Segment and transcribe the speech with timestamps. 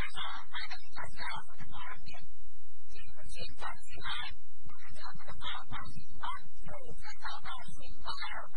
[0.00, 0.16] 加上
[0.50, 1.20] 它的造价
[1.58, 2.16] 是八二点，
[2.88, 4.32] 你们现在进来，
[4.64, 6.24] 它的造价是八八点二，
[6.64, 8.08] 有三套房子，二
[8.48, 8.56] 套。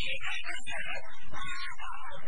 [0.00, 0.12] Thank
[2.22, 2.27] you.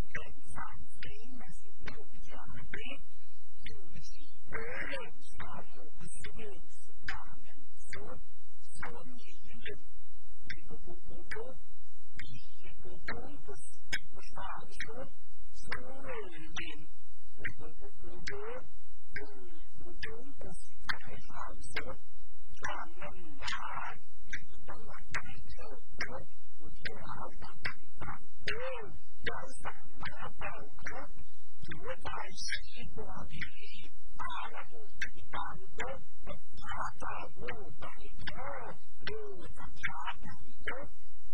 [13.11, 13.55] chúng tôi
[14.13, 15.05] phải sản xuất
[15.67, 16.79] những người điện
[17.37, 18.61] là một cái cứu chúa
[19.15, 19.25] thì
[19.81, 20.53] chúng tôi
[21.03, 21.95] phải sản xuất
[22.61, 23.95] và nâng giá
[24.31, 25.69] chúng tôi là cái sự
[25.99, 26.23] tốt
[26.59, 27.57] một sự học tập
[27.99, 28.91] tập trung
[29.25, 31.09] để sản hóa bầu khớp
[31.63, 35.99] chúa đại sĩ của thế ta là một cái bản tốt
[36.61, 38.73] và ta là vô đại thơ
[39.07, 40.87] đưa tất cả thành tốt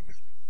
[0.06, 0.49] that's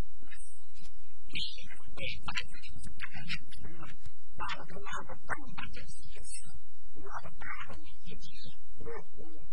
[1.31, 3.87] 你这个对，反正就是大概两桶嘛，
[4.35, 6.43] 两桶那个办法就是就是，
[6.95, 8.83] 两桶那个就是五
[9.15, 9.47] 谷，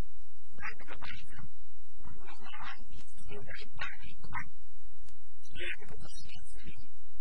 [0.59, 1.39] 两桶那个，
[2.03, 2.83] 两桶那个
[3.29, 4.27] 就是大米块，
[5.55, 6.69] 两桶那个就是米，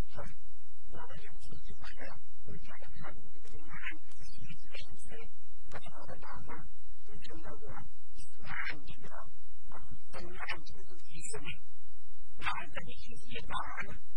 [0.09, 0.27] 就是
[0.89, 2.01] 我就是喜欢的，
[2.45, 2.65] 我就是
[2.97, 5.05] 看你们这些孩子喜欢吃，
[5.69, 6.49] 然后我爸妈
[7.05, 7.61] 就真的我，
[8.17, 8.49] 喜欢
[8.87, 9.05] 这个，
[10.11, 11.45] 本来就是喜欢这个，
[12.39, 13.47] 本来就是喜欢
[13.81, 14.16] 这个。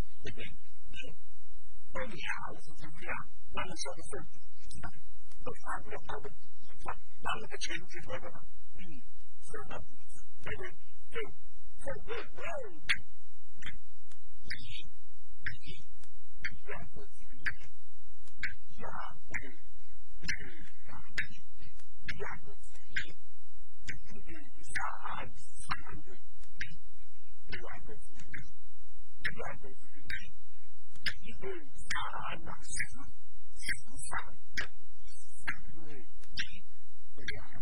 [0.23, 0.37] 这个
[1.91, 3.11] 高压我是怎么样，
[3.53, 4.11] 那么说的是，
[5.43, 6.29] 都反过来的，
[6.85, 8.29] 把那个全局说的，
[8.77, 9.01] 嗯，
[9.41, 9.83] 是的，
[10.43, 10.71] 这个
[11.09, 11.19] 对，
[11.79, 12.39] 这个对，
[14.45, 14.85] 一，
[15.63, 15.83] 一，
[16.67, 16.95] 两个，
[18.77, 18.79] 两
[19.25, 19.33] 个，
[20.77, 21.25] 两个，
[22.13, 22.47] 两个，
[24.69, 25.73] 三
[26.03, 26.13] 个，
[27.49, 28.01] 两个，两
[28.31, 28.37] 个。
[29.23, 29.75] 그리고
[31.03, 33.05] 그리고 사랑하는 세상
[35.45, 36.05] 삶을
[37.15, 37.55] 그리하여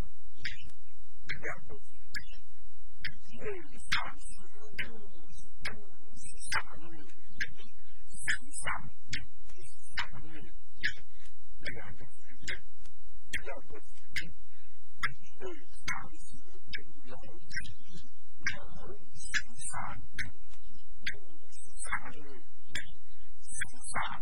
[1.27, 1.79] 그리고
[3.29, 3.63] 그리를
[3.95, 4.57] 감추는
[6.51, 7.07] 삶을
[8.25, 8.89] 상상
[9.97, 10.23] 삶을
[11.59, 11.99] 그리하여
[13.31, 13.71] 그리고
[23.89, 23.97] 三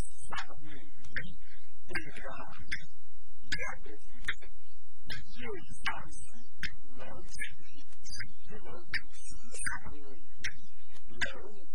[0.00, 1.36] 三六一，
[1.86, 2.72] 六个一，
[3.52, 4.08] 两个一，
[5.36, 5.38] 九
[5.84, 7.28] 三十五两一，
[8.00, 8.08] 七
[8.48, 8.88] 个五，
[9.52, 9.60] 三
[9.92, 10.24] 六一，
[11.08, 11.68] 六个五，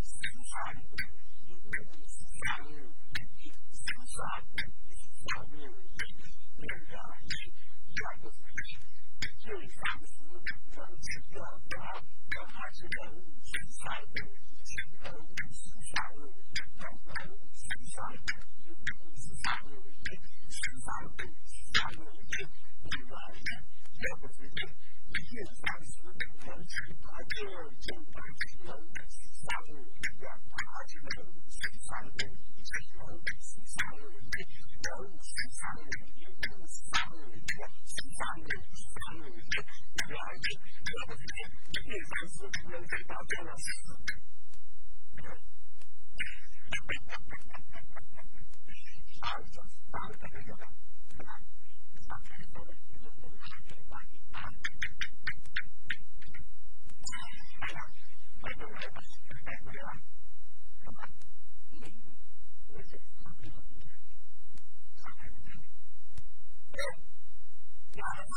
[0.50, 2.74] 三六一，五个五，三六
[3.38, 4.26] 一，三
[5.52, 6.10] 六一，
[6.58, 7.54] 六个一，
[7.94, 8.74] 两个一，
[9.38, 11.38] 九三十五两一，两
[11.70, 11.86] 个二，
[12.42, 13.86] 二十六一三。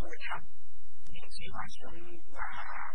[0.00, 0.42] 我想，
[1.12, 1.90] 也希望说，
[2.38, 2.94] 啊。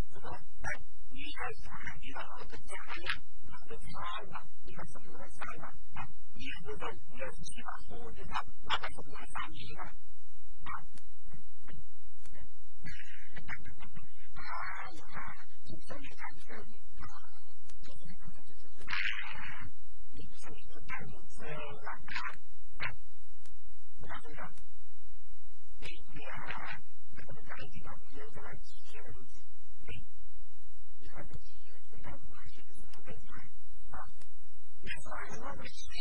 [0.11, 0.29] 知道？
[0.31, 0.67] 来，
[1.09, 1.71] 你要想，
[2.01, 3.07] 你要增加产量，
[3.47, 3.91] 那就烧
[4.29, 5.61] 炭，你要省油的烧炭
[5.95, 6.07] 嘛。
[6.35, 6.83] 你如果
[7.17, 8.35] 要是气法火的，啊，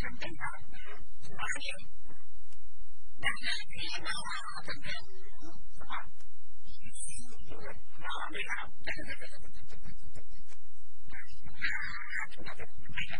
[0.03, 0.61] không cần học
[1.39, 1.81] quá nhiều
[3.23, 5.07] đó là khi mà họ thành công
[5.89, 5.99] họ
[8.15, 8.71] họ đi học
[12.31, 13.19] chúng ta biết hay là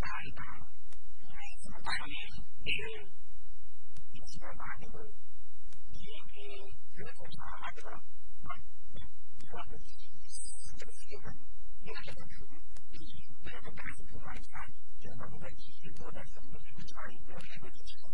[0.00, 0.60] tài tạo
[1.84, 2.00] tài
[2.64, 2.84] điều
[4.12, 4.90] những cái bài điều
[5.90, 6.48] những cái
[6.96, 8.02] thứ của họ được không?
[8.94, 9.08] Được.
[9.54, 9.68] Được.
[9.70, 9.78] Được.
[9.78, 9.88] Được.
[11.10, 11.22] Được.
[11.24, 11.63] Được.
[11.84, 12.48] 原来的纯
[12.92, 18.08] 利益对着大型平台看，这个问题是做的什什么差异做什么的时候，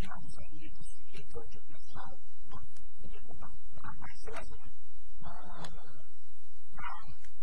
[0.00, 2.00] 让咱们的企业做这个项，
[3.12, 3.46] 也不懂？
[3.76, 4.56] 那什么
[5.20, 5.68] 啊啊，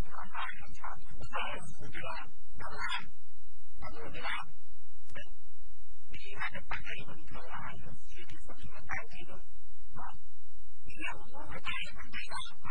[0.01, 1.05] 那那很差，那
[1.61, 2.09] 是对吧？
[2.57, 2.61] 那
[3.77, 4.27] 那那对吧？
[6.09, 6.57] 你啊，啊，
[10.85, 11.53] 你要的啊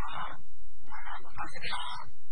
[0.01, 0.95] 啊，
[1.71, 2.11] 啊。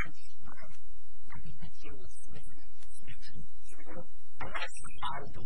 [0.00, 0.48] 垃圾嘛，
[1.28, 3.36] 他跟他借我钱，钱，钱，
[3.68, 5.44] 钱，我给他钱，他不还，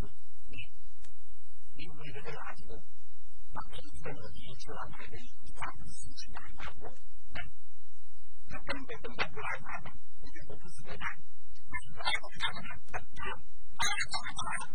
[5.15, 7.43] 他不还，他不还，
[8.49, 9.91] 他根本根本不来还嘛，
[10.23, 11.25] 你觉得不是这样吗？
[11.97, 14.75] 我来，我讲讲，他不，他不讲。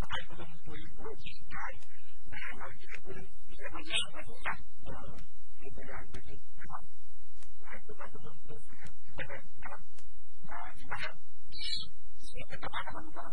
[0.00, 1.72] ai cũng mình quỹ của hiện tại
[2.30, 3.14] đã nói về cái quỹ
[3.58, 4.56] về thời gian và thời gian
[5.60, 6.34] thì bây giờ tôi đi
[6.68, 6.84] học
[7.60, 9.80] lại tôi bắt tôi được tôi phải bắt đầu học
[10.48, 11.16] và đi học
[12.20, 13.32] sẽ phải có là mình có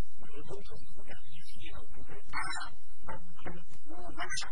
[0.21, 1.09] 不会痛苦的，
[1.61, 2.71] 也不会打扰。
[3.07, 3.09] 嗯
[3.45, 3.47] 嗯
[3.87, 4.49] 我我我想，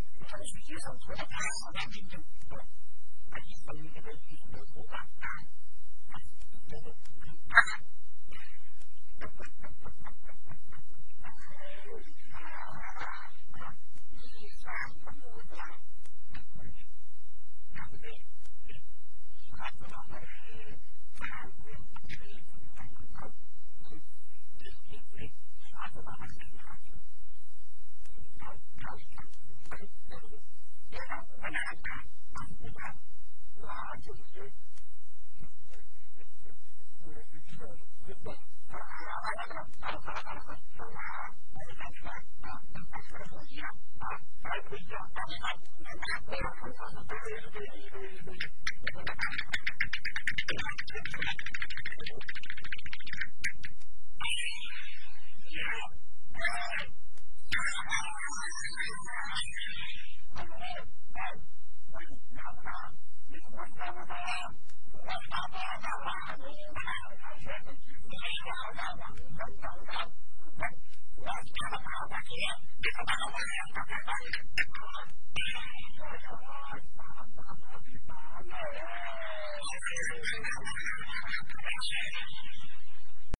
[15.49, 15.59] 他，